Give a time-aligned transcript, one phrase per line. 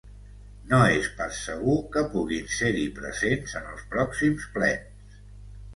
[0.71, 5.23] No és pas segur que puguin ser-hi presents, en els pròxims plens.